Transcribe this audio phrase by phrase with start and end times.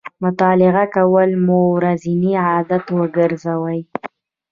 [0.23, 3.79] مطالعه کول مو ورځنی عادت وګرځوئ